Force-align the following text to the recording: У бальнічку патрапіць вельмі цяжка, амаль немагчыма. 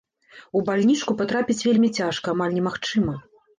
У 0.59 0.63
бальнічку 0.69 1.11
патрапіць 1.19 1.59
вельмі 1.67 1.91
цяжка, 1.99 2.27
амаль 2.37 2.59
немагчыма. 2.59 3.19